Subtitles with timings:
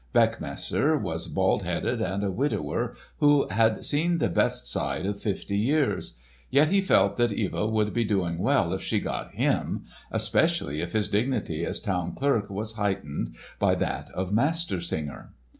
[0.15, 5.59] Beckmesser was bald headed and a widower who had seen the best side of fifty
[5.59, 6.17] years,
[6.49, 10.93] yet he felt that Eva would be doing well if she got him, especially if
[10.93, 15.33] his dignity as town clerk was heightened by that of Master Singer.